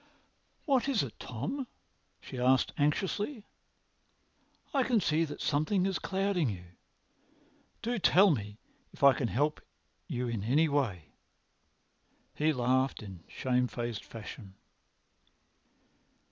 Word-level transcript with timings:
"What 0.65 0.89
is 0.89 1.03
it, 1.03 1.19
Tom?" 1.19 1.67
she 2.21 2.39
asked 2.39 2.73
anxiously. 2.75 3.43
"I 4.73 4.81
can 4.81 4.99
see 4.99 5.25
that 5.25 5.41
something 5.43 5.85
is 5.85 5.99
clouding 5.99 6.49
you. 6.49 6.63
Do 7.83 7.99
tell 7.99 8.31
me 8.31 8.57
if 8.93 9.03
I 9.03 9.13
can 9.13 9.27
help 9.27 9.61
you 10.07 10.27
in 10.27 10.43
any 10.43 10.67
way." 10.67 11.11
He 12.33 12.51
laughed 12.51 13.03
in 13.03 13.23
shame 13.27 13.67
faced 13.67 14.03
fashion. 14.03 14.55